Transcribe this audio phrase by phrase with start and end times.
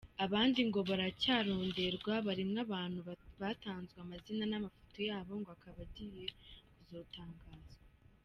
[0.25, 2.99] Abandi ngo baracaronderwa, barimwo abatnu
[3.41, 6.27] batanzwe amazina, n'amafoto yabo ngo akaba agiye
[6.75, 7.75] kuzotangazwa.